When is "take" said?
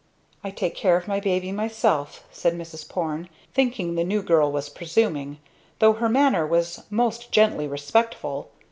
0.49-0.73